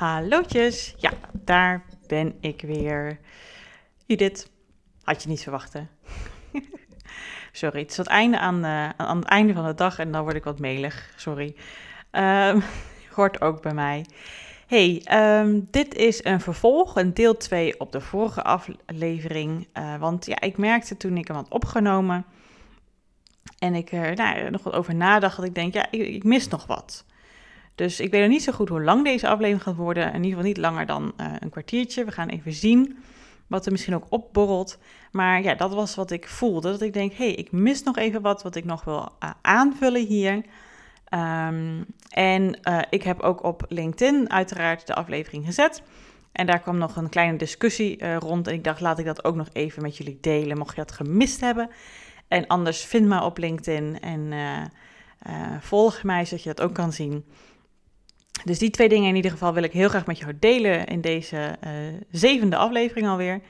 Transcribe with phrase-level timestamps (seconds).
[0.00, 3.18] Hallootjes, ja, daar ben ik weer.
[4.06, 4.50] Judith,
[5.02, 5.86] had je niet verwacht hè?
[7.52, 10.22] Sorry, het is het einde aan, uh, aan het einde van de dag en dan
[10.22, 11.54] word ik wat melig, sorry.
[12.10, 12.62] Um,
[13.16, 14.06] hoort ook bij mij.
[14.66, 15.02] Hey,
[15.40, 19.68] um, dit is een vervolg, een deel 2 op de vorige aflevering.
[19.78, 22.24] Uh, want ja, ik merkte toen ik hem had opgenomen
[23.58, 26.48] en ik er nou, nog wat over nadacht, dat ik denk, ja, ik, ik mis
[26.48, 27.04] nog wat.
[27.80, 30.06] Dus ik weet nog niet zo goed hoe lang deze aflevering gaat worden.
[30.06, 32.04] In ieder geval niet langer dan uh, een kwartiertje.
[32.04, 32.98] We gaan even zien
[33.46, 34.78] wat er misschien ook opborrelt.
[35.12, 36.70] Maar ja, dat was wat ik voelde.
[36.70, 39.30] Dat ik denk, hé, hey, ik mis nog even wat wat ik nog wil uh,
[39.40, 40.34] aanvullen hier.
[40.34, 45.82] Um, en uh, ik heb ook op LinkedIn uiteraard de aflevering gezet.
[46.32, 48.46] En daar kwam nog een kleine discussie rond.
[48.46, 50.92] En ik dacht, laat ik dat ook nog even met jullie delen, mocht je dat
[50.92, 51.70] gemist hebben.
[52.28, 54.32] En anders vind me op LinkedIn en
[55.60, 57.24] volg mij, zodat je dat ook kan zien.
[58.44, 61.00] Dus die twee dingen in ieder geval wil ik heel graag met jou delen in
[61.00, 61.70] deze uh,
[62.10, 63.40] zevende aflevering alweer.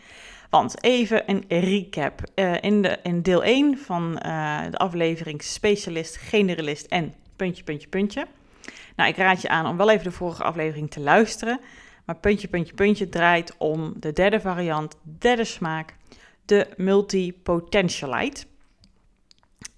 [0.51, 2.23] Want even een recap.
[2.35, 7.89] Uh, in, de, in deel 1 van uh, de aflevering specialist, generalist en puntje, puntje,
[7.89, 8.27] puntje.
[8.97, 11.61] Nou, ik raad je aan om wel even de vorige aflevering te luisteren.
[12.05, 15.95] Maar puntje, puntje, puntje draait om de derde variant, derde smaak,
[16.45, 18.45] de multipotentialite.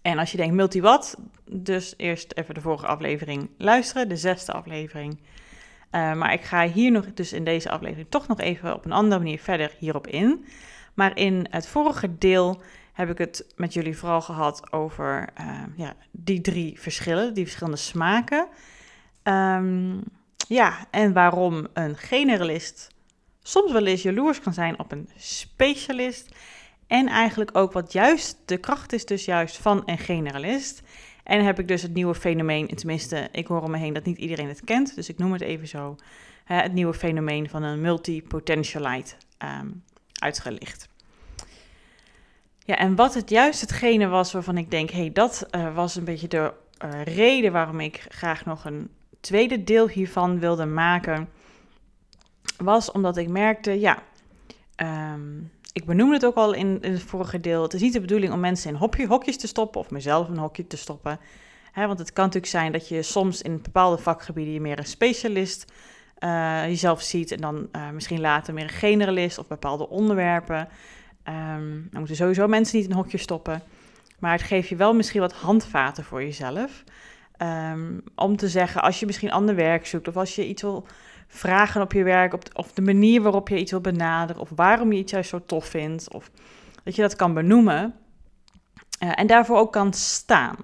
[0.03, 1.17] En als je denkt multi wat,
[1.50, 5.20] dus eerst even de vorige aflevering luisteren, de zesde aflevering.
[5.20, 8.92] Uh, maar ik ga hier nog, dus in deze aflevering, toch nog even op een
[8.92, 10.44] andere manier verder hierop in.
[10.94, 15.94] Maar in het vorige deel heb ik het met jullie vooral gehad over uh, ja,
[16.11, 18.47] die drie verschillen, die verschillende smaken.
[19.22, 20.03] Um,
[20.48, 22.89] ja, en waarom een generalist
[23.42, 26.34] soms wel eens jaloers kan zijn op een specialist.
[26.93, 30.83] En eigenlijk ook wat juist de kracht is dus juist van een generalist.
[31.25, 34.19] En heb ik dus het nieuwe fenomeen, tenminste, ik hoor om me heen dat niet
[34.19, 35.97] iedereen het kent, dus ik noem het even zo,
[36.44, 39.15] het nieuwe fenomeen van een multipotentialite
[39.61, 40.89] um, uitgelicht.
[42.65, 45.97] Ja, en wat het juist hetgene was waarvan ik denk, hé, hey, dat uh, was
[45.97, 46.53] een beetje de
[46.84, 48.91] uh, reden waarom ik graag nog een
[49.21, 51.28] tweede deel hiervan wilde maken,
[52.56, 54.03] was omdat ik merkte, ja,
[54.77, 57.62] um, ik benoemde het ook al in, het vorige deel.
[57.62, 60.33] Het is niet de bedoeling om mensen in hokje, hokjes te stoppen of mezelf in
[60.33, 61.21] een hokje te stoppen.
[61.75, 65.72] Want het kan natuurlijk zijn dat je soms in bepaalde vakgebieden je meer een specialist
[66.19, 67.31] uh, jezelf ziet.
[67.31, 70.69] En dan uh, misschien later meer een generalist of bepaalde onderwerpen.
[71.28, 73.62] Um, dan moeten sowieso mensen niet in een hokje stoppen.
[74.19, 76.84] Maar het geeft je wel misschien wat handvaten voor jezelf.
[77.39, 80.87] Um, om te zeggen, als je misschien ander werk zoekt of als je iets wil
[81.34, 84.50] vragen op je werk, op de, of de manier waarop je iets wil benaderen, of
[84.54, 86.31] waarom je iets juist zo tof vindt, of
[86.84, 87.94] dat je dat kan benoemen
[89.03, 90.56] uh, en daarvoor ook kan staan.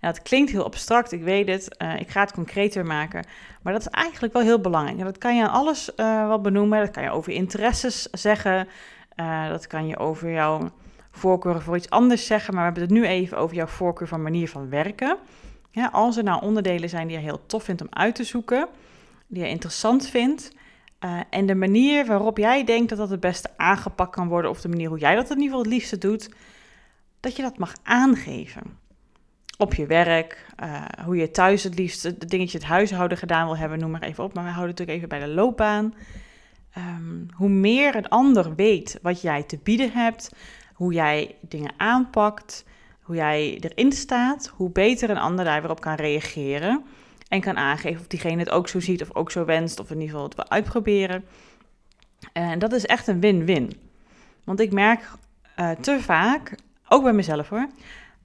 [0.00, 3.24] En dat klinkt heel abstract, ik weet het, uh, ik ga het concreter maken,
[3.62, 4.98] maar dat is eigenlijk wel heel belangrijk.
[4.98, 8.68] En dat kan je aan alles uh, wat benoemen, dat kan je over interesses zeggen,
[9.48, 10.70] dat kan je over jouw
[11.10, 14.22] voorkeur voor iets anders zeggen, maar we hebben het nu even over jouw voorkeur van
[14.22, 15.16] manier van werken.
[15.70, 18.68] Ja, als er nou onderdelen zijn die je heel tof vindt om uit te zoeken,
[19.28, 20.52] die je interessant vindt.
[21.04, 24.60] Uh, en de manier waarop jij denkt dat dat het beste aangepakt kan worden, of
[24.60, 26.30] de manier hoe jij dat in ieder geval het liefste doet,
[27.20, 28.62] dat je dat mag aangeven.
[29.58, 33.56] Op je werk, uh, hoe je thuis het liefst de dingetje het huishouden gedaan wil
[33.56, 34.34] hebben, noem maar even op.
[34.34, 35.94] Maar we houden natuurlijk even bij de loopbaan.
[36.78, 40.32] Um, hoe meer een ander weet wat jij te bieden hebt,
[40.74, 42.64] hoe jij dingen aanpakt,
[43.02, 46.84] hoe jij erin staat, hoe beter een ander daar weer op kan reageren.
[47.28, 49.94] En kan aangeven of diegene het ook zo ziet of ook zo wenst, of in
[49.94, 51.24] ieder geval het wil uitproberen.
[52.32, 53.72] En dat is echt een win-win.
[54.44, 55.10] Want ik merk
[55.58, 56.54] uh, te vaak,
[56.88, 57.68] ook bij mezelf hoor,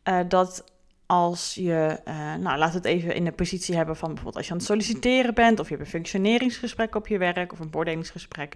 [0.04, 0.64] uh, dat
[1.06, 2.00] als je,
[2.40, 5.34] nou laat het even in de positie hebben van bijvoorbeeld als je aan het solliciteren
[5.34, 8.56] bent, of je hebt een functioneringsgesprek op je werk of een beoordelingsgesprek,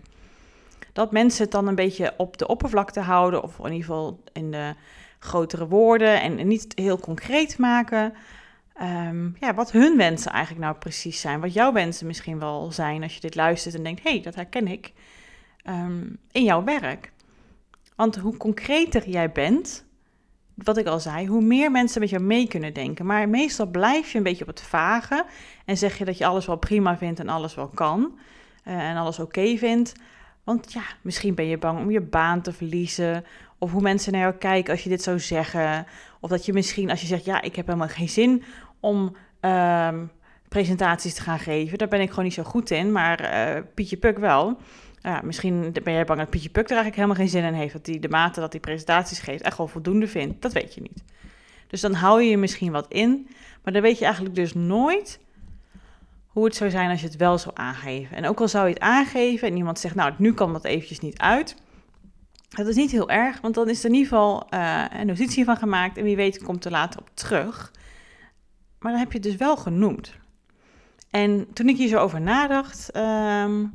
[0.94, 4.52] dat mensen het dan een beetje op de oppervlakte houden, of in ieder geval in
[4.52, 4.74] de
[5.20, 8.14] grotere woorden en niet heel concreet maken.
[8.82, 11.40] Um, ja, wat hun wensen eigenlijk nou precies zijn.
[11.40, 14.36] Wat jouw wensen misschien wel zijn als je dit luistert en denkt: hé, hey, dat
[14.36, 14.94] herken ik
[15.64, 17.12] um, in jouw werk.
[17.96, 19.86] Want hoe concreter jij bent,
[20.54, 23.06] wat ik al zei, hoe meer mensen met jou mee kunnen denken.
[23.06, 25.26] Maar meestal blijf je een beetje op het vage
[25.66, 28.18] en zeg je dat je alles wel prima vindt en alles wel kan
[28.68, 29.94] uh, en alles oké vindt.
[30.44, 33.26] Want ja, misschien ben je bang om je baan te verliezen.
[33.58, 35.86] Of hoe mensen naar jou kijken als je dit zou zeggen.
[36.20, 38.44] Of dat je misschien als je zegt, ja, ik heb helemaal geen zin
[38.80, 40.12] om um,
[40.48, 41.78] presentaties te gaan geven.
[41.78, 43.22] Daar ben ik gewoon niet zo goed in, maar
[43.56, 44.58] uh, Pietje Puk wel.
[45.02, 47.74] Ja, misschien ben jij bang dat Pietje Puk er eigenlijk helemaal geen zin in heeft.
[47.74, 50.42] Dat hij de mate dat hij presentaties geeft echt wel voldoende vindt.
[50.42, 51.04] Dat weet je niet.
[51.68, 53.28] Dus dan hou je je misschien wat in.
[53.64, 55.20] Maar dan weet je eigenlijk dus nooit
[56.28, 58.18] hoe het zou zijn als je het wel zou aangeven.
[58.18, 61.00] En ook al zou je het aangeven en iemand zegt, nou, nu kan dat eventjes
[61.00, 61.56] niet uit.
[62.50, 65.46] Dat is niet heel erg, want dan is er in ieder geval uh, een notitie
[65.46, 67.72] van gemaakt en wie weet komt er later op terug.
[68.80, 70.14] Maar dan heb je het dus wel genoemd.
[71.10, 73.66] En toen ik hier zo over nadacht, ehm,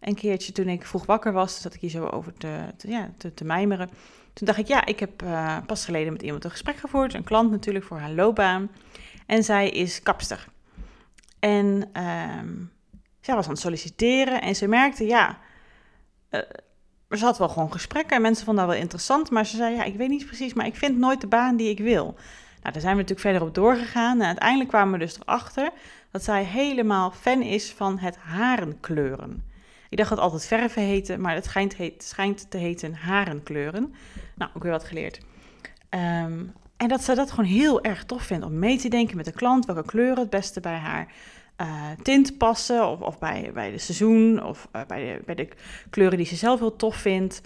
[0.00, 3.44] een keertje toen ik vroeg wakker was, zat ik hier zo over te, ja, te,
[3.44, 3.90] mijmeren.
[4.32, 7.24] Toen dacht ik, ja, ik heb uh, pas geleden met iemand een gesprek gevoerd, een
[7.24, 8.70] klant natuurlijk voor haar loopbaan.
[9.26, 10.46] En zij is kapster.
[11.38, 12.72] En um,
[13.20, 15.38] zij was aan het solliciteren en ze merkte, ja,
[16.30, 16.40] uh,
[17.10, 19.30] ze had wel gewoon gesprekken en mensen vonden dat wel interessant.
[19.30, 21.68] Maar ze zei, ja, ik weet niet precies, maar ik vind nooit de baan die
[21.68, 22.16] ik wil.
[22.64, 24.20] Nou, daar zijn we natuurlijk verder op doorgegaan.
[24.20, 25.70] En uiteindelijk kwamen we dus erachter
[26.10, 29.44] dat zij helemaal fan is van het harenkleuren.
[29.88, 33.94] Ik dacht dat het altijd verven heette, maar het schijnt, schijnt te heten harenkleuren.
[34.34, 35.20] Nou, ook weer wat geleerd.
[35.90, 39.24] Um, en dat ze dat gewoon heel erg tof vindt om mee te denken met
[39.24, 41.12] de klant, welke kleuren het beste bij haar
[41.60, 45.48] uh, tint passen, of, of bij, bij de seizoen, of uh, bij, de, bij de
[45.90, 47.40] kleuren die ze zelf heel tof vindt.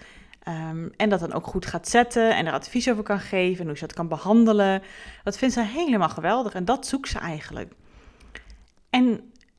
[0.48, 3.66] Um, en dat dan ook goed gaat zetten en er advies over kan geven en
[3.66, 4.82] hoe ze dat kan behandelen.
[5.24, 7.72] Dat vindt ze helemaal geweldig en dat zoekt ze eigenlijk.
[8.90, 9.18] En uh,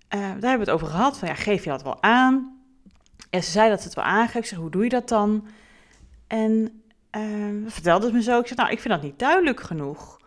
[0.09, 2.57] daar hebben we het over gehad, van ja, geef je dat wel aan?
[3.29, 4.35] En ze zei dat ze het wel aangeeft.
[4.35, 5.47] Ik zeg, hoe doe je dat dan?
[6.27, 6.81] En
[7.17, 8.39] uh, vertelde het me zo.
[8.39, 10.19] Ik zei, nou, ik vind dat niet duidelijk genoeg.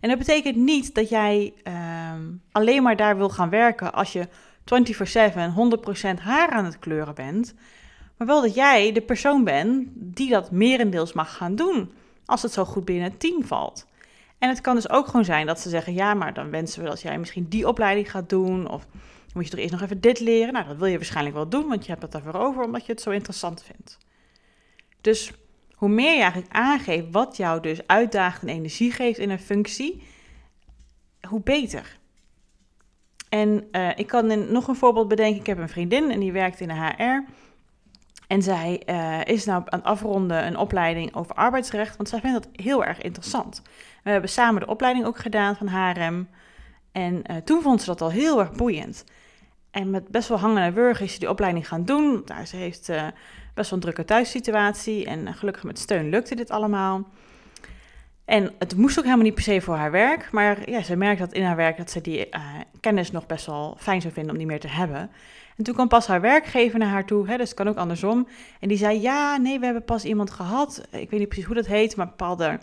[0.00, 2.12] En dat betekent niet dat jij uh,
[2.52, 4.28] alleen maar daar wil gaan werken als je 24/7
[6.16, 7.54] 100% haar aan het kleuren bent.
[8.18, 11.92] Maar wel dat jij de persoon bent die dat merendeels mag gaan doen.
[12.24, 13.86] Als het zo goed binnen het team valt.
[14.38, 16.88] En het kan dus ook gewoon zijn dat ze zeggen: ja, maar dan wensen we
[16.88, 18.70] dat jij misschien die opleiding gaat doen.
[18.70, 18.86] Of
[19.34, 20.52] moet je toch eerst nog even dit leren.
[20.52, 22.92] Nou, dat wil je waarschijnlijk wel doen, want je hebt het daarvoor over, omdat je
[22.92, 23.98] het zo interessant vindt.
[25.00, 25.32] Dus
[25.74, 30.02] hoe meer je eigenlijk aangeeft wat jou dus uitdaagt en energie geeft in een functie,
[31.28, 31.98] hoe beter.
[33.28, 35.40] En uh, ik kan nog een voorbeeld bedenken.
[35.40, 37.24] Ik heb een vriendin en die werkt in de HR.
[38.28, 42.42] En zij uh, is nou aan het afronden een opleiding over arbeidsrecht, want zij vindt
[42.42, 43.62] dat heel erg interessant.
[44.02, 46.28] We hebben samen de opleiding ook gedaan van HRM.
[46.92, 49.04] En uh, toen vond ze dat al heel erg boeiend.
[49.70, 52.22] En met best wel hangen en wurgen is ze die opleiding gaan doen.
[52.24, 53.02] Daar ze heeft uh,
[53.54, 55.06] best wel een drukke thuissituatie.
[55.06, 57.08] En gelukkig met steun lukte dit allemaal.
[58.24, 60.32] En het moest ook helemaal niet per se voor haar werk.
[60.32, 62.28] Maar ja, ze merkt dat in haar werk dat ze die
[62.80, 65.10] kennis nog best wel fijn zou vinden om die meer te hebben.
[65.58, 68.28] En toen kwam pas haar werkgever naar haar toe, hè, dus het kan ook andersom.
[68.60, 70.82] En die zei, ja, nee, we hebben pas iemand gehad.
[70.90, 72.58] Ik weet niet precies hoe dat heet, maar een bepaalde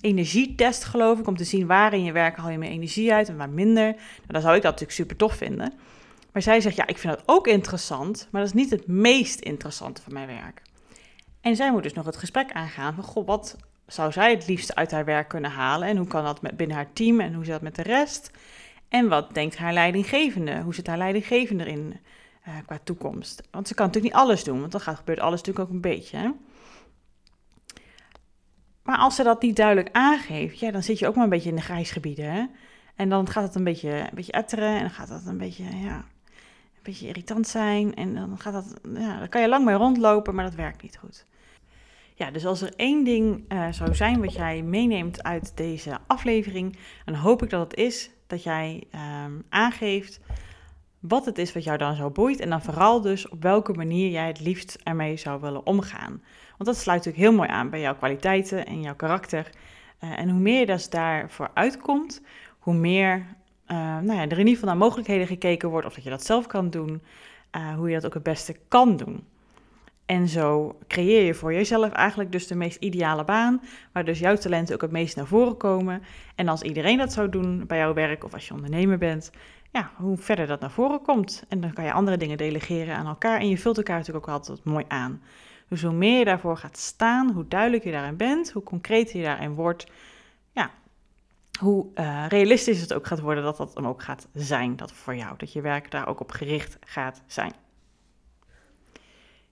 [0.00, 1.26] energietest geloof ik.
[1.26, 3.84] Om te zien waar in je werk haal je meer energie uit en waar minder.
[3.84, 3.96] Nou,
[4.26, 5.72] dan zou ik dat natuurlijk super tof vinden.
[6.32, 9.40] Maar zij zegt, ja, ik vind dat ook interessant, maar dat is niet het meest
[9.40, 10.62] interessante van mijn werk.
[11.40, 13.56] En zij moet dus nog het gesprek aangaan van, goh, wat
[13.86, 15.88] zou zij het liefst uit haar werk kunnen halen?
[15.88, 18.30] En hoe kan dat met, binnen haar team en hoe zit dat met de rest?
[18.88, 20.60] En wat denkt haar leidinggevende?
[20.60, 21.96] Hoe zit haar leidinggevende erin
[22.48, 23.42] uh, qua toekomst?
[23.50, 25.80] Want ze kan natuurlijk niet alles doen, want dan gaat, gebeurt alles natuurlijk ook een
[25.80, 26.16] beetje.
[26.16, 26.30] Hè?
[28.82, 31.48] Maar als ze dat niet duidelijk aangeeft, ja, dan zit je ook maar een beetje
[31.48, 32.50] in de grijsgebieden.
[32.96, 35.64] En dan gaat het een beetje, een beetje etteren en dan gaat dat een beetje,
[35.76, 36.04] ja,
[36.82, 37.94] beetje irritant zijn.
[37.94, 41.26] En dan gaat dat, ja, kan je lang mee rondlopen, maar dat werkt niet goed.
[42.14, 46.78] Ja, dus als er één ding uh, zou zijn wat jij meeneemt uit deze aflevering,
[47.04, 48.84] dan hoop ik dat het is dat jij
[49.24, 50.20] um, aangeeft
[51.00, 52.40] wat het is wat jou dan zo boeit.
[52.40, 56.22] En dan vooral dus op welke manier jij het liefst ermee zou willen omgaan.
[56.56, 59.50] Want dat sluit natuurlijk heel mooi aan bij jouw kwaliteiten en jouw karakter.
[60.04, 62.22] Uh, en hoe meer je dus daarvoor uitkomt,
[62.58, 66.04] hoe meer uh, nou ja, er in ieder geval naar mogelijkheden gekeken wordt, of dat
[66.04, 67.02] je dat zelf kan doen,
[67.56, 69.24] uh, hoe je dat ook het beste kan doen.
[70.08, 73.62] En zo creëer je voor jezelf eigenlijk dus de meest ideale baan,
[73.92, 76.02] waar dus jouw talenten ook het meest naar voren komen.
[76.34, 79.30] En als iedereen dat zou doen bij jouw werk of als je ondernemer bent,
[79.70, 81.44] ja, hoe verder dat naar voren komt.
[81.48, 84.34] En dan kan je andere dingen delegeren aan elkaar en je vult elkaar natuurlijk ook
[84.34, 85.22] altijd mooi aan.
[85.68, 89.24] Dus hoe meer je daarvoor gaat staan, hoe duidelijker je daarin bent, hoe concreter je
[89.24, 89.86] daarin wordt,
[90.52, 90.70] ja,
[91.60, 95.16] hoe uh, realistisch het ook gaat worden dat dat dan ook gaat zijn, dat voor
[95.16, 97.52] jou, dat je werk daar ook op gericht gaat zijn.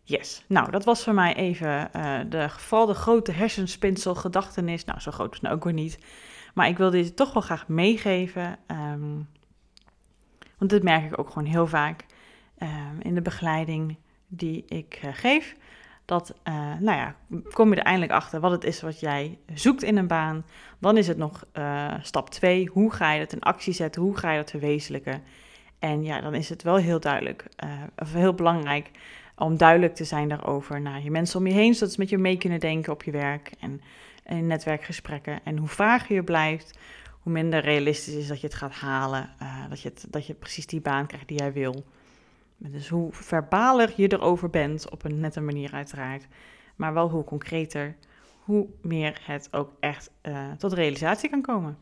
[0.09, 4.85] Yes, nou dat was voor mij even uh, de geval de grote hersenspinsel gedachtenis.
[4.85, 5.99] Nou, zo groot is het nou ook weer niet.
[6.55, 8.59] Maar ik wil dit toch wel graag meegeven.
[8.67, 9.29] Um,
[10.59, 12.05] want dit merk ik ook gewoon heel vaak
[12.59, 13.97] um, in de begeleiding
[14.27, 15.57] die ik uh, geef
[16.05, 17.15] dat, uh, nou ja,
[17.53, 20.45] kom je er eindelijk achter wat het is wat jij zoekt in een baan.
[20.79, 21.45] Dan is het nog
[22.03, 25.23] stap 2, hoe ga je dat in actie zetten, hoe ga je dat verwezenlijken.
[25.79, 27.49] En ja, dan is het wel heel duidelijk,
[27.97, 28.91] of heel belangrijk
[29.37, 32.19] om duidelijk te zijn daarover naar je mensen om je heen, zodat ze met je
[32.19, 33.81] mee kunnen denken op je werk en
[34.25, 35.41] in netwerkgesprekken.
[35.45, 36.79] En hoe vager je blijft,
[37.21, 39.31] hoe minder realistisch is dat je het gaat halen.
[39.43, 41.85] Uh, dat, je dat je precies die baan krijgt die jij wil.
[42.57, 46.27] Dus hoe verbaler je erover bent, op een nette manier uiteraard,
[46.77, 47.97] maar wel hoe concreter,
[48.45, 51.79] hoe meer het ook echt uh, tot realisatie kan komen.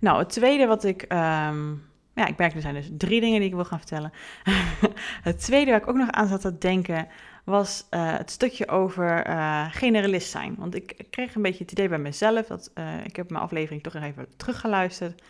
[0.00, 1.12] Nou, het tweede wat ik.
[1.12, 1.90] Um,
[2.22, 4.12] ja, ik merk er zijn dus drie dingen die ik wil gaan vertellen.
[5.28, 7.08] het tweede waar ik ook nog aan zat te denken
[7.44, 10.54] was uh, het stukje over uh, generalist zijn.
[10.58, 13.82] Want ik kreeg een beetje het idee bij mezelf, dat, uh, ik heb mijn aflevering
[13.82, 15.22] toch even teruggeluisterd,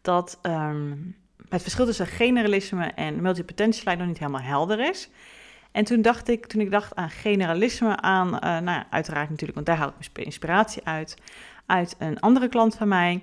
[0.00, 1.16] dat um,
[1.48, 5.10] het verschil tussen generalisme en multipotentialite nog niet helemaal helder is.
[5.72, 8.30] En toen dacht ik, toen ik dacht aan generalisme, aan,
[8.64, 11.16] nou uiteraard natuurlijk, want daar haal ik mijn inspiratie uit,
[11.66, 13.22] uit een andere klant van mij.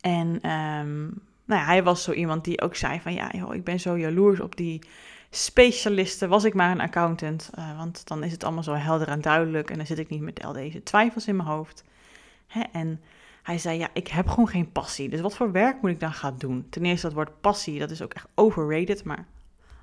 [0.00, 3.64] En um, nou ja, hij was zo iemand die ook zei van ja, joh, ik
[3.64, 4.82] ben zo jaloers op die
[5.30, 6.28] specialisten.
[6.28, 9.70] Was ik maar een accountant, uh, want dan is het allemaal zo helder en duidelijk
[9.70, 11.84] en dan zit ik niet met al deze twijfels in mijn hoofd.
[12.46, 12.60] Hè?
[12.72, 13.00] En
[13.42, 15.08] hij zei ja, ik heb gewoon geen passie.
[15.08, 16.66] Dus wat voor werk moet ik dan gaan doen?
[16.70, 19.26] Ten eerste dat woord passie, dat is ook echt overrated, maar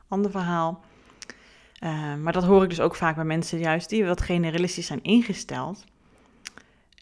[0.08, 0.84] ander verhaal.
[1.84, 5.03] Uh, maar dat hoor ik dus ook vaak bij mensen juist die wat generalistisch zijn
[5.03, 5.86] ingesteld.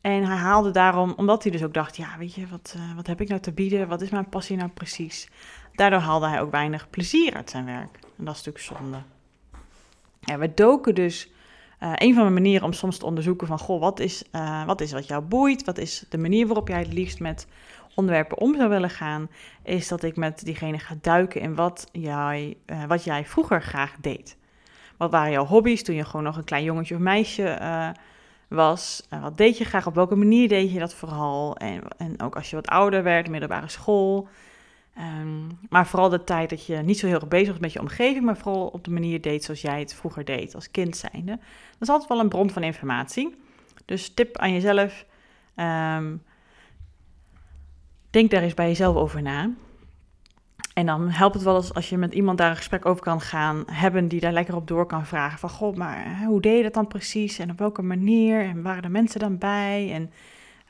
[0.10, 3.08] En hij haalde daarom, omdat hij dus ook dacht, ja, weet je, wat, uh, wat
[3.08, 3.88] heb ik nou te bieden?
[3.88, 5.30] Wat is mijn passie nou precies?
[5.74, 8.00] Daardoor haalde hij ook weinig plezier uit zijn werk.
[8.18, 8.98] En dat is natuurlijk zonde.
[10.38, 11.32] We doken dus,
[11.84, 14.82] uh, een van de manieren om soms te onderzoeken van, goh, wat is, uh, wat
[14.82, 15.66] is wat jou boeit?
[15.66, 17.48] Wat is de manier waarop jij het liefst met
[17.96, 19.30] onderwerpen om zou willen gaan?
[19.64, 24.38] Is dat ik met diegene ga duiken in wat jij, wat jij vroeger graag deed.
[24.98, 27.58] Wat waren jouw hobby's toen je gewoon nog een klein jongetje of meisje
[28.50, 29.08] was.
[29.14, 29.88] Uh, wat deed je graag?
[29.88, 31.58] Op welke manier deed je dat vooral?
[31.58, 34.28] En, en ook als je wat ouder werd, middelbare school.
[34.98, 37.80] Um, maar vooral de tijd dat je niet zo heel erg bezig was met je
[37.80, 41.32] omgeving, maar vooral op de manier deed zoals jij het vroeger deed als kind zijnde.
[41.32, 43.36] Dat is altijd wel een bron van informatie.
[43.86, 45.06] Dus tip aan jezelf.
[45.56, 46.24] Um,
[48.10, 49.52] denk daar eens bij jezelf over na.
[50.80, 53.22] En dan helpt het wel eens als je met iemand daar een gesprek over kan
[53.22, 55.40] gaan hebben die daar lekker op door kan vragen.
[55.40, 58.84] Van god, maar hoe deed je dat dan precies en op welke manier en waren
[58.84, 60.12] er mensen dan bij en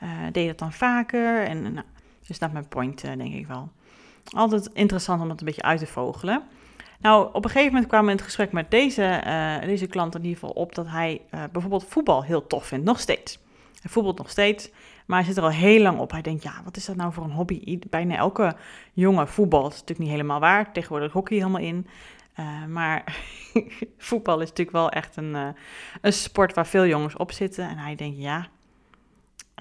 [0.02, 1.44] uh, deed je dat dan vaker?
[1.44, 1.86] En nou,
[2.26, 3.68] dus dat mijn point, uh, denk ik wel.
[4.30, 6.42] Altijd interessant om dat een beetje uit te vogelen.
[7.00, 10.14] Nou, op een gegeven moment kwamen we in het gesprek met deze, uh, deze klant
[10.14, 11.20] in ieder geval op dat hij
[11.52, 13.38] bijvoorbeeld voetbal heel tof vindt, nog steeds.
[13.80, 14.70] Hij voetbalt nog steeds.
[15.10, 16.10] Maar hij zit er al heel lang op.
[16.10, 17.78] Hij denkt, ja, wat is dat nou voor een hobby?
[17.90, 18.56] Bijna elke
[18.92, 20.72] jonge voetbal, is natuurlijk niet helemaal waar.
[20.72, 21.86] Tegenwoordig hockey helemaal in.
[22.40, 23.22] Uh, maar
[24.08, 25.48] voetbal is natuurlijk wel echt een, uh,
[26.00, 27.68] een sport waar veel jongens op zitten.
[27.68, 28.48] En hij denkt, ja,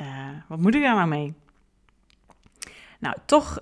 [0.01, 0.07] uh,
[0.47, 1.33] wat moet ik daar nou mee?
[2.99, 3.59] Nou, toch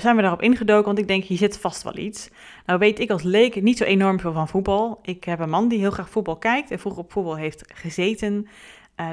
[0.00, 2.30] zijn we daarop ingedoken, want ik denk, hier zit vast wel iets.
[2.66, 4.98] Nou weet ik als leek niet zo enorm veel van voetbal.
[5.02, 8.48] Ik heb een man die heel graag voetbal kijkt en vroeger op voetbal heeft gezeten.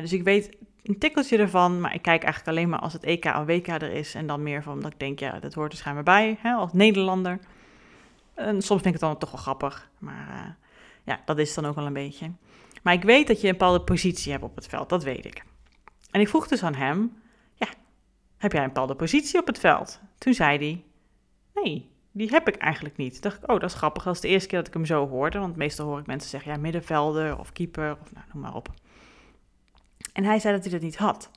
[0.02, 3.26] dus ik weet een tikkeltje ervan, maar ik kijk eigenlijk alleen maar als het EK
[3.26, 4.16] of WK er is.
[4.16, 6.74] En dan meer van dat ik denk, ja, dat hoort er schijnbaar bij, hè, als
[6.74, 7.40] Nederlander.
[8.34, 10.52] En soms vind ik het dan toch wel grappig, maar uh,
[11.04, 12.32] ja, dat is dan ook wel een beetje.
[12.84, 15.44] Maar ik weet dat je een bepaalde positie hebt op het veld, dat weet ik.
[16.12, 17.18] En ik vroeg dus aan hem,
[17.56, 17.68] ja,
[18.38, 20.00] heb jij een bepaalde positie op het veld?
[20.18, 20.84] Toen zei hij,
[21.64, 23.22] nee, die heb ik eigenlijk niet.
[23.22, 25.08] Dacht ik, oh, dat is grappig, dat is de eerste keer dat ik hem zo
[25.08, 25.40] hoorde.
[25.40, 28.74] Want meestal hoor ik mensen zeggen, ja, middenvelder of keeper of nou, noem maar op.
[30.16, 31.30] En hij zei dat hij dat niet had.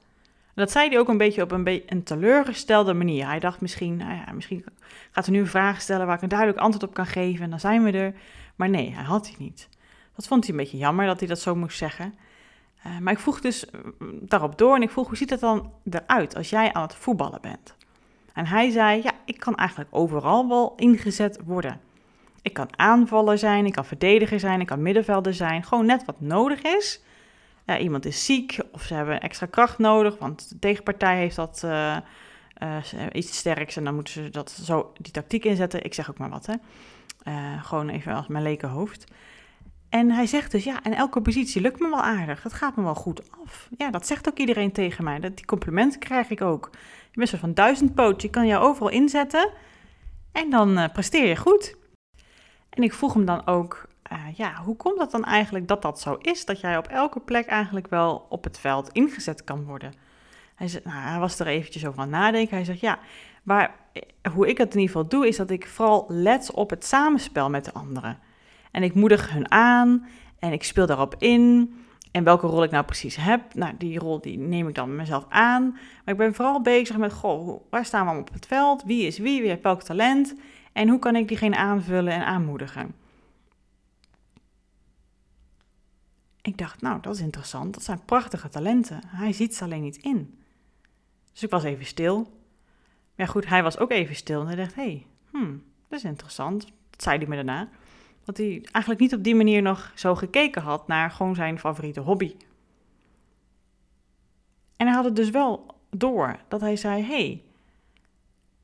[0.54, 3.26] dat zei hij ook een beetje op een, een teleurgestelde manier.
[3.26, 4.64] Hij dacht misschien, nou ja, misschien
[5.10, 7.50] gaat hij nu een vraag stellen waar ik een duidelijk antwoord op kan geven en
[7.50, 8.14] dan zijn we er.
[8.56, 9.68] Maar nee, hij had hij niet.
[10.16, 12.14] Dat vond hij een beetje jammer dat hij dat zo moest zeggen.
[12.86, 13.66] Uh, maar ik vroeg dus
[13.98, 16.94] mm, daarop door en ik vroeg, hoe ziet het dan eruit als jij aan het
[16.94, 17.76] voetballen bent?
[18.32, 21.80] En hij zei, ja, ik kan eigenlijk overal wel ingezet worden.
[22.42, 25.64] Ik kan aanvaller zijn, ik kan verdediger zijn, ik kan middenvelder zijn.
[25.64, 27.02] Gewoon net wat nodig is
[27.68, 31.62] ja, iemand is ziek of ze hebben extra kracht nodig, want de tegenpartij heeft dat
[31.64, 31.96] uh,
[32.62, 32.76] uh,
[33.12, 35.84] iets sterks en dan moeten ze dat zo die tactiek inzetten.
[35.84, 36.54] Ik zeg ook maar wat, hè.
[37.24, 39.12] Uh, gewoon even als mijn leken hoofd.
[39.88, 42.42] En hij zegt dus, ja, en elke positie lukt me wel aardig.
[42.42, 43.68] Het gaat me wel goed af.
[43.78, 45.20] Ja, dat zegt ook iedereen tegen mij.
[45.20, 46.70] Dat, die complimenten krijg ik ook.
[47.10, 49.50] Je bent van duizend poot, je kan jou overal inzetten
[50.32, 51.76] en dan presteer je goed.
[52.70, 56.00] En ik vroeg hem dan ook, uh, ja, hoe komt dat dan eigenlijk dat dat
[56.00, 56.44] zo is?
[56.44, 59.92] Dat jij op elke plek eigenlijk wel op het veld ingezet kan worden?
[60.54, 62.56] Hij, zei, nou, hij was er eventjes over aan nadenken.
[62.56, 62.98] Hij zegt, ja,
[63.42, 66.70] maar eh, hoe ik het in ieder geval doe, is dat ik vooral let op
[66.70, 68.18] het samenspel met de anderen.
[68.70, 70.06] En ik moedig hun aan
[70.38, 71.74] en ik speel daarop in.
[72.10, 75.26] En welke rol ik nou precies heb, nou, die rol die neem ik dan mezelf
[75.28, 75.70] aan.
[76.04, 78.82] Maar ik ben vooral bezig met, goh, waar staan we op het veld?
[78.84, 79.40] Wie is wie?
[79.40, 80.34] Wie heeft welk talent?
[80.72, 82.94] En hoe kan ik diegene aanvullen en aanmoedigen?
[86.48, 87.74] Ik dacht, nou, dat is interessant.
[87.74, 89.00] Dat zijn prachtige talenten.
[89.06, 90.38] Hij ziet ze alleen niet in.
[91.32, 92.32] Dus ik was even stil.
[93.14, 96.04] Maar goed, hij was ook even stil en hij dacht, hé, hey, hmm, dat is
[96.04, 96.62] interessant.
[96.90, 97.68] Dat zei hij me daarna.
[98.24, 102.00] Dat hij eigenlijk niet op die manier nog zo gekeken had naar gewoon zijn favoriete
[102.00, 102.34] hobby.
[104.76, 107.42] En hij had het dus wel door dat hij zei, hey,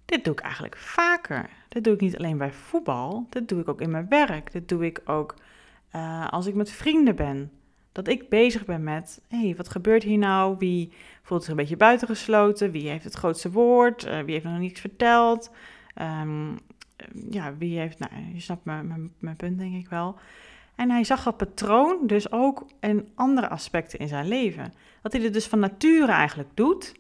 [0.04, 1.50] dit doe ik eigenlijk vaker.
[1.68, 4.52] Dit doe ik niet alleen bij voetbal, dit doe ik ook in mijn werk.
[4.52, 5.34] Dit doe ik ook
[5.94, 7.50] uh, als ik met vrienden ben.
[7.94, 10.56] Dat ik bezig ben met, hé, hey, wat gebeurt hier nou?
[10.58, 12.70] Wie voelt zich een beetje buitengesloten?
[12.70, 14.06] Wie heeft het grootste woord?
[14.06, 15.50] Uh, wie heeft nog niets verteld?
[16.20, 16.58] Um,
[17.30, 20.18] ja, wie heeft, nou, je snapt mijn, mijn, punt denk ik wel.
[20.74, 24.72] En hij zag dat patroon dus ook in andere aspecten in zijn leven.
[25.02, 26.94] Dat hij het dus van nature eigenlijk doet.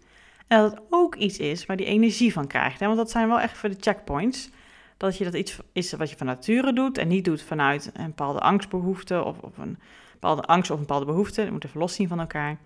[0.46, 2.80] En dat het ook iets is waar hij energie van krijgt.
[2.80, 2.86] Hè?
[2.86, 4.50] Want dat zijn wel echt voor de checkpoints.
[4.96, 8.06] Dat je dat iets is wat je van nature doet en niet doet vanuit een
[8.06, 9.78] bepaalde angstbehoefte of, of een
[10.24, 11.42] bepaalde angst of een bepaalde behoefte.
[11.42, 12.58] Dat moet even los zien van elkaar.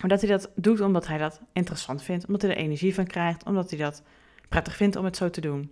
[0.00, 3.06] Maar dat hij dat doet omdat hij dat interessant vindt, omdat hij er energie van
[3.06, 4.02] krijgt, omdat hij dat
[4.48, 5.70] prettig vindt om het zo te doen.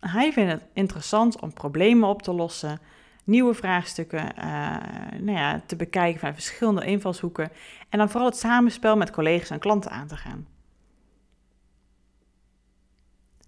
[0.00, 2.80] Hij vindt het interessant om problemen op te lossen,
[3.24, 4.76] nieuwe vraagstukken uh,
[5.18, 7.50] nou ja, te bekijken van verschillende invalshoeken
[7.88, 10.46] en dan vooral het samenspel met collega's en klanten aan te gaan.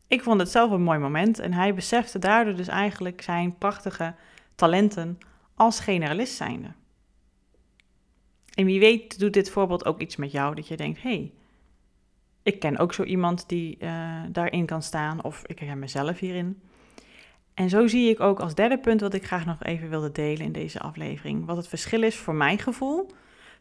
[0.09, 4.15] Ik vond het zelf een mooi moment en hij besefte daardoor dus eigenlijk zijn prachtige
[4.55, 5.19] talenten
[5.61, 6.69] als generalist zijnde.
[8.55, 11.33] En wie weet doet dit voorbeeld ook iets met jou dat je denkt, hé, hey,
[12.43, 16.63] ik ken ook zo iemand die uh, daarin kan staan of ik ken mezelf hierin.
[17.55, 20.47] En zo zie ik ook als derde punt wat ik graag nog even wilde delen
[20.47, 21.47] in deze aflevering.
[21.47, 23.11] Wat het verschil is voor mijn gevoel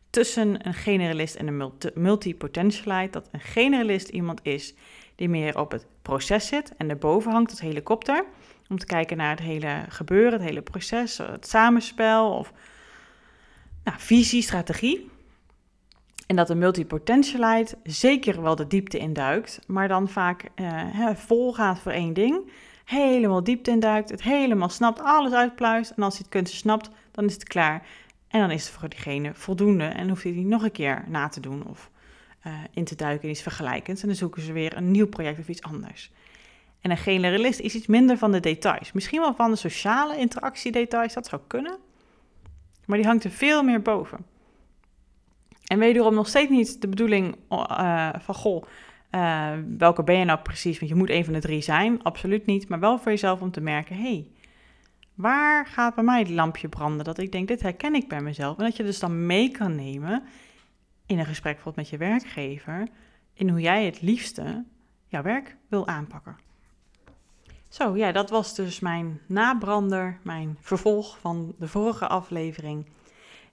[0.09, 3.11] tussen een generalist en een multipotentialite.
[3.11, 4.73] Dat een generalist iemand is
[5.15, 8.25] die meer op het proces zit en erboven hangt het helikopter.
[8.69, 12.53] Om te kijken naar het hele gebeuren, het hele proces, het samenspel of
[13.83, 15.09] nou, visie, strategie.
[16.27, 21.79] En dat een multipotentialite zeker wel de diepte induikt, maar dan vaak uh, vol gaat
[21.79, 22.51] voor één ding
[22.89, 25.91] helemaal diepte induikt, het helemaal snapt, alles uitpluist.
[25.91, 27.87] En als hij het kunstje snapt, dan is het klaar.
[28.27, 31.27] En dan is het voor diegene voldoende en hoeft hij niet nog een keer na
[31.27, 31.89] te doen of
[32.47, 34.01] uh, in te duiken in iets vergelijkends.
[34.01, 36.11] En dan zoeken ze weer een nieuw project of iets anders.
[36.81, 38.91] En een generalist is iets minder van de details.
[38.91, 41.77] Misschien wel van de sociale interactiedetails, dat zou kunnen.
[42.85, 44.25] Maar die hangt er veel meer boven.
[45.65, 48.63] En wederom nog steeds niet de bedoeling uh, van, goh,
[49.11, 50.79] uh, welke ben je nou precies?
[50.79, 52.69] Want je moet een van de drie zijn, absoluut niet.
[52.69, 54.27] Maar wel voor jezelf om te merken, hé, hey,
[55.13, 57.05] waar gaat bij mij het lampje branden?
[57.05, 58.57] Dat ik denk, dit herken ik bij mezelf.
[58.57, 60.23] En dat je dus dan mee kan nemen
[61.05, 62.87] in een gesprek bijvoorbeeld met je werkgever,
[63.33, 64.65] in hoe jij het liefste
[65.07, 66.37] jouw werk wil aanpakken.
[67.69, 72.85] Zo, ja, dat was dus mijn nabrander, mijn vervolg van de vorige aflevering,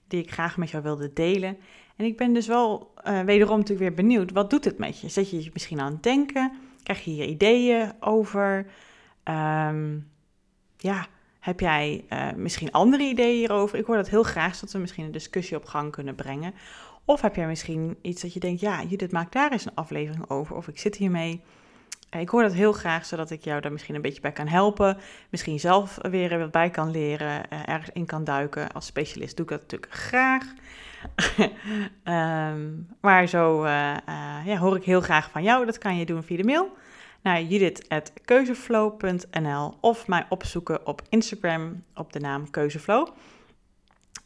[0.07, 1.57] die ik graag met jou wilde delen.
[1.95, 5.09] En ik ben dus wel uh, wederom natuurlijk weer benieuwd, wat doet het met je?
[5.09, 6.51] Zet je je misschien aan het denken?
[6.83, 8.65] Krijg je hier ideeën over?
[9.23, 10.11] Um,
[10.77, 11.07] ja,
[11.39, 13.79] heb jij uh, misschien andere ideeën hierover?
[13.79, 16.53] Ik hoor dat heel graag, zodat we misschien een discussie op gang kunnen brengen.
[17.05, 20.29] Of heb jij misschien iets dat je denkt, ja, Judith, maak daar eens een aflevering
[20.29, 20.55] over.
[20.55, 21.41] Of ik zit hiermee.
[22.09, 24.47] Eh, ik hoor dat heel graag, zodat ik jou daar misschien een beetje bij kan
[24.47, 24.97] helpen.
[25.29, 28.71] Misschien zelf weer wat bij kan leren, ergens in kan duiken.
[28.71, 30.43] Als specialist doe ik dat natuurlijk graag.
[32.03, 35.65] um, maar zo uh, uh, ja, hoor ik heel graag van jou.
[35.65, 36.75] Dat kan je doen via de mail
[37.21, 43.07] naar judith.keuzeflow.nl of mij opzoeken op Instagram op de naam Keuzeflow.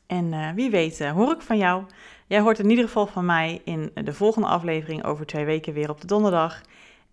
[0.08, 1.84] En wie weet hoor ik van jou.
[2.28, 5.90] Jij hoort in ieder geval van mij in de volgende aflevering over twee weken weer
[5.90, 6.62] op de donderdag.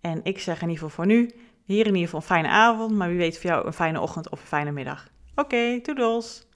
[0.01, 1.31] En ik zeg in ieder geval voor nu,
[1.63, 4.29] hier in ieder geval een fijne avond, maar wie weet voor jou een fijne ochtend
[4.29, 5.09] of een fijne middag.
[5.35, 6.48] Oké, okay!